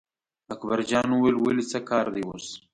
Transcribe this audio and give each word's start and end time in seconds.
اکبرجان 0.53 1.07
وویل 1.11 1.35
ولې 1.39 1.63
څه 1.71 1.79
کار 1.89 2.05
دی 2.13 2.21
اوس. 2.27 2.47